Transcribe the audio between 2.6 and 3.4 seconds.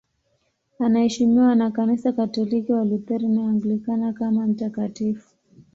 Walutheri